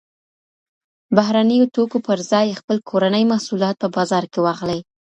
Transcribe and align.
بهرنیو 1.15 1.71
توکو 1.75 1.97
پر 2.07 2.17
ځای 2.31 2.57
خپل 2.59 2.77
کورني 2.89 3.23
محصولات 3.31 3.75
په 3.79 3.87
بازار 3.95 4.23
کي 4.31 4.39
واخلئ. 4.45 4.79